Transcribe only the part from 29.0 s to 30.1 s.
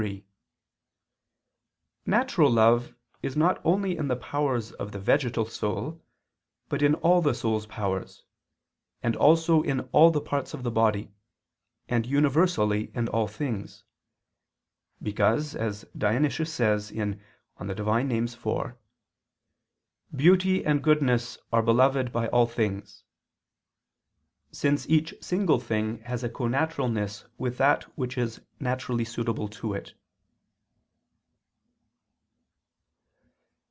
suitable to it.